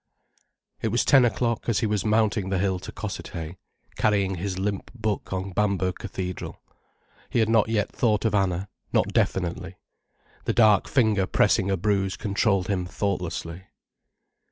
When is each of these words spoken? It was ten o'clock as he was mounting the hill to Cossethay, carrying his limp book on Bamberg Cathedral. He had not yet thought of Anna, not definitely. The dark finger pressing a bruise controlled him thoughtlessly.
It 0.81 0.87
was 0.87 1.05
ten 1.05 1.25
o'clock 1.25 1.69
as 1.69 1.81
he 1.81 1.85
was 1.85 2.03
mounting 2.03 2.49
the 2.49 2.57
hill 2.57 2.79
to 2.79 2.91
Cossethay, 2.91 3.57
carrying 3.97 4.33
his 4.33 4.57
limp 4.57 4.89
book 4.95 5.31
on 5.31 5.51
Bamberg 5.51 5.99
Cathedral. 5.99 6.59
He 7.29 7.37
had 7.37 7.49
not 7.49 7.69
yet 7.69 7.91
thought 7.91 8.25
of 8.25 8.33
Anna, 8.33 8.67
not 8.91 9.09
definitely. 9.09 9.75
The 10.45 10.53
dark 10.53 10.87
finger 10.87 11.27
pressing 11.27 11.69
a 11.69 11.77
bruise 11.77 12.17
controlled 12.17 12.67
him 12.67 12.87
thoughtlessly. 12.87 13.65